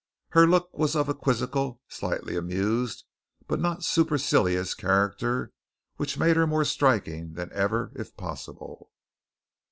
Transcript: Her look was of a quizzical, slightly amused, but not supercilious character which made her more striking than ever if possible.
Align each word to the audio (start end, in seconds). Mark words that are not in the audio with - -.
Her 0.29 0.47
look 0.47 0.75
was 0.75 0.95
of 0.95 1.09
a 1.09 1.13
quizzical, 1.13 1.79
slightly 1.87 2.35
amused, 2.35 3.05
but 3.47 3.59
not 3.59 3.83
supercilious 3.83 4.73
character 4.73 5.51
which 5.97 6.17
made 6.17 6.35
her 6.37 6.47
more 6.47 6.65
striking 6.65 7.33
than 7.35 7.53
ever 7.53 7.91
if 7.93 8.17
possible. 8.17 8.89